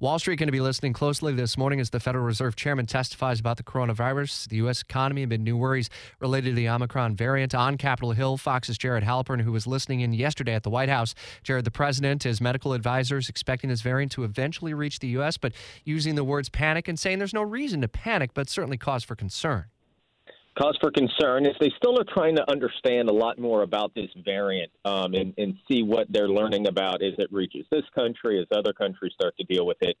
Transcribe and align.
Wall 0.00 0.18
Street 0.18 0.36
going 0.36 0.48
to 0.48 0.52
be 0.52 0.62
listening 0.62 0.94
closely 0.94 1.34
this 1.34 1.58
morning 1.58 1.78
as 1.78 1.90
the 1.90 2.00
Federal 2.00 2.24
Reserve 2.24 2.56
Chairman 2.56 2.86
testifies 2.86 3.38
about 3.38 3.58
the 3.58 3.62
coronavirus, 3.62 4.48
the 4.48 4.56
U.S. 4.56 4.80
economy, 4.80 5.24
amid 5.24 5.42
new 5.42 5.58
worries 5.58 5.90
related 6.20 6.48
to 6.48 6.54
the 6.54 6.70
Omicron 6.70 7.16
variant. 7.16 7.54
On 7.54 7.76
Capitol 7.76 8.12
Hill, 8.12 8.38
Fox's 8.38 8.78
Jared 8.78 9.04
Halpern, 9.04 9.42
who 9.42 9.52
was 9.52 9.66
listening 9.66 10.00
in 10.00 10.14
yesterday 10.14 10.54
at 10.54 10.62
the 10.62 10.70
White 10.70 10.88
House. 10.88 11.14
Jared, 11.42 11.66
the 11.66 11.70
president, 11.70 12.22
his 12.22 12.40
medical 12.40 12.72
advisors 12.72 13.28
expecting 13.28 13.68
this 13.68 13.82
variant 13.82 14.10
to 14.12 14.24
eventually 14.24 14.72
reach 14.72 15.00
the 15.00 15.08
U.S., 15.08 15.36
but 15.36 15.52
using 15.84 16.14
the 16.14 16.24
words 16.24 16.48
panic 16.48 16.88
and 16.88 16.98
saying 16.98 17.18
there's 17.18 17.34
no 17.34 17.42
reason 17.42 17.82
to 17.82 17.88
panic, 17.88 18.30
but 18.32 18.48
certainly 18.48 18.78
cause 18.78 19.04
for 19.04 19.14
concern 19.14 19.66
cause 20.60 20.76
for 20.80 20.90
concern 20.90 21.46
is 21.46 21.54
they 21.60 21.72
still 21.76 21.98
are 21.98 22.04
trying 22.12 22.36
to 22.36 22.50
understand 22.50 23.08
a 23.08 23.12
lot 23.12 23.38
more 23.38 23.62
about 23.62 23.94
this 23.94 24.10
variant 24.24 24.70
um, 24.84 25.14
and, 25.14 25.32
and, 25.38 25.54
see 25.70 25.82
what 25.82 26.06
they're 26.10 26.28
learning 26.28 26.66
about 26.66 27.02
as 27.02 27.14
it 27.18 27.32
reaches 27.32 27.64
this 27.70 27.84
country, 27.94 28.40
as 28.40 28.46
other 28.56 28.72
countries 28.72 29.12
start 29.14 29.34
to 29.38 29.44
deal 29.44 29.64
with 29.64 29.78
it. 29.80 29.96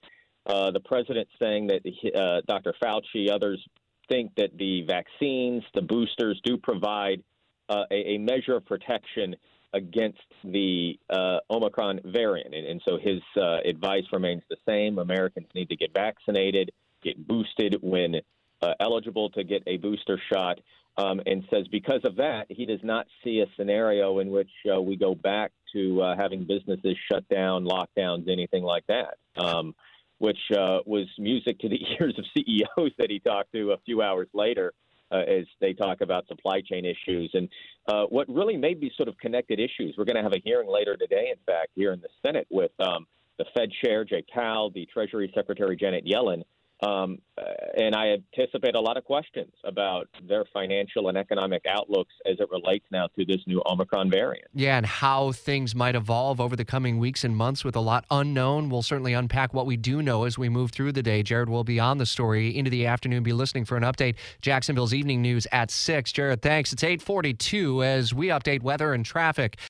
Uh, 0.46 0.70
the 0.70 0.80
president 0.80 1.28
saying 1.38 1.68
that 1.68 1.80
uh, 2.14 2.40
Dr. 2.46 2.74
Fauci, 2.82 3.30
others 3.30 3.64
think 4.08 4.32
that 4.36 4.50
the 4.58 4.82
vaccines, 4.82 5.62
the 5.74 5.82
boosters, 5.82 6.40
do 6.44 6.56
provide 6.56 7.22
uh, 7.68 7.84
a, 7.90 8.14
a, 8.14 8.18
measure 8.18 8.56
of 8.56 8.66
protection 8.66 9.36
against 9.72 10.18
the 10.42 10.98
uh, 11.08 11.38
Omicron 11.48 12.00
variant. 12.04 12.54
And, 12.54 12.66
and 12.66 12.82
so 12.86 12.98
his 12.98 13.20
uh, 13.36 13.58
advice 13.64 14.02
remains 14.12 14.42
the 14.50 14.56
same 14.66 14.98
Americans 14.98 15.46
need 15.54 15.68
to 15.68 15.76
get 15.76 15.94
vaccinated, 15.94 16.72
get 17.02 17.26
boosted 17.26 17.76
when 17.80 18.16
uh, 18.62 18.74
eligible 18.80 19.30
to 19.30 19.44
get 19.44 19.62
a 19.66 19.76
booster 19.76 20.20
shot, 20.32 20.58
um, 20.96 21.20
and 21.26 21.44
says 21.50 21.66
because 21.68 22.00
of 22.04 22.16
that, 22.16 22.46
he 22.48 22.66
does 22.66 22.80
not 22.82 23.06
see 23.24 23.40
a 23.40 23.46
scenario 23.56 24.18
in 24.18 24.30
which 24.30 24.50
uh, 24.74 24.80
we 24.80 24.96
go 24.96 25.14
back 25.14 25.52
to 25.72 26.02
uh, 26.02 26.16
having 26.16 26.44
businesses 26.44 26.96
shut 27.10 27.28
down, 27.28 27.64
lockdowns, 27.64 28.28
anything 28.30 28.62
like 28.62 28.84
that. 28.88 29.16
Um, 29.36 29.74
which 30.18 30.38
uh, 30.54 30.80
was 30.84 31.06
music 31.18 31.58
to 31.60 31.68
the 31.70 31.80
ears 32.00 32.14
of 32.18 32.26
CEOs 32.36 32.92
that 32.98 33.10
he 33.10 33.18
talked 33.20 33.52
to 33.52 33.72
a 33.72 33.78
few 33.86 34.02
hours 34.02 34.28
later. 34.34 34.72
Uh, 35.12 35.24
as 35.26 35.44
they 35.60 35.72
talk 35.72 36.02
about 36.02 36.24
supply 36.28 36.60
chain 36.60 36.84
issues. 36.84 37.32
And 37.34 37.48
uh, 37.88 38.04
what 38.04 38.28
really 38.28 38.56
may 38.56 38.74
be 38.74 38.92
sort 38.96 39.08
of 39.08 39.18
connected 39.18 39.58
issues. 39.58 39.96
We're 39.98 40.04
going 40.04 40.14
to 40.14 40.22
have 40.22 40.34
a 40.34 40.40
hearing 40.44 40.68
later 40.68 40.96
today, 40.96 41.30
in 41.32 41.38
fact, 41.44 41.70
here 41.74 41.92
in 41.92 42.00
the 42.00 42.10
Senate 42.24 42.46
with 42.48 42.70
um, 42.78 43.08
the 43.36 43.44
Fed 43.52 43.70
Chair, 43.82 44.04
Jay 44.04 44.22
Powell, 44.32 44.70
the 44.70 44.86
Treasury 44.86 45.28
Secretary, 45.34 45.76
Janet 45.76 46.06
Yellen, 46.06 46.44
um, 46.82 47.18
and 47.76 47.94
I 47.94 48.16
anticipate 48.36 48.74
a 48.74 48.80
lot 48.80 48.96
of 48.96 49.04
questions 49.04 49.52
about 49.64 50.08
their 50.26 50.44
financial 50.52 51.08
and 51.08 51.16
economic 51.16 51.64
outlooks 51.68 52.12
as 52.26 52.36
it 52.40 52.48
relates 52.50 52.84
now 52.90 53.08
to 53.18 53.24
this 53.24 53.38
new 53.46 53.62
Omicron 53.66 54.10
variant. 54.10 54.48
Yeah, 54.54 54.76
and 54.76 54.86
how 54.86 55.32
things 55.32 55.74
might 55.74 55.94
evolve 55.94 56.40
over 56.40 56.56
the 56.56 56.64
coming 56.64 56.98
weeks 56.98 57.24
and 57.24 57.36
months 57.36 57.64
with 57.64 57.76
a 57.76 57.80
lot 57.80 58.04
unknown. 58.10 58.68
We'll 58.68 58.82
certainly 58.82 59.12
unpack 59.12 59.54
what 59.54 59.66
we 59.66 59.76
do 59.76 60.02
know 60.02 60.24
as 60.24 60.38
we 60.38 60.48
move 60.48 60.70
through 60.70 60.92
the 60.92 61.02
day. 61.02 61.22
Jared 61.22 61.48
will 61.48 61.64
be 61.64 61.78
on 61.78 61.98
the 61.98 62.06
story 62.06 62.56
into 62.56 62.70
the 62.70 62.86
afternoon, 62.86 63.22
be 63.22 63.32
listening 63.32 63.64
for 63.64 63.76
an 63.76 63.82
update. 63.82 64.16
Jacksonville's 64.40 64.94
evening 64.94 65.22
news 65.22 65.46
at 65.52 65.70
6. 65.70 66.12
Jared, 66.12 66.42
thanks. 66.42 66.72
It's 66.72 66.84
842 66.84 67.82
as 67.82 68.14
we 68.14 68.28
update 68.28 68.62
weather 68.62 68.92
and 68.92 69.04
traffic. 69.04 69.56